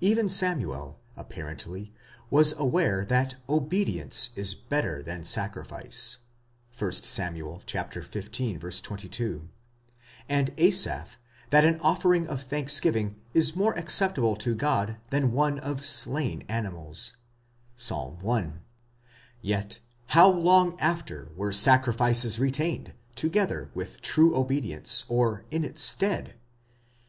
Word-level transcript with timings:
Even 0.00 0.28
Samuel, 0.28 1.00
apparently, 1.16 1.92
was 2.30 2.52
aware 2.56 3.04
that 3.06 3.34
obedience 3.48 4.30
is 4.36 4.54
better 4.54 5.02
than 5.02 5.24
sacrifice 5.24 6.18
(1 6.78 6.92
Sam. 6.92 7.34
xv. 7.34 8.82
22), 8.84 9.48
and 10.28 10.52
Asaph, 10.56 11.18
that 11.50 11.64
an 11.64 11.80
offering 11.80 12.28
of 12.28 12.44
thanksgiving 12.44 13.16
is 13.32 13.56
more 13.56 13.72
accept 13.76 14.16
able 14.16 14.36
to 14.36 14.54
God 14.54 14.98
than 15.10 15.32
one 15.32 15.58
of 15.58 15.84
slain 15.84 16.42
animals 16.48 17.16
(Ps. 17.76 17.90
1.); 17.90 18.60
yet 19.42 19.80
how 20.06 20.30
long 20.30 20.78
after 20.78 21.32
were 21.34 21.52
sacrifices 21.52 22.38
retained 22.38 22.94
together 23.16 23.72
with 23.74 24.00
true 24.02 24.36
obedience, 24.36 25.04
or 25.08 25.44
in 25.50 25.64
its 25.64 25.82
stead! 25.82 26.34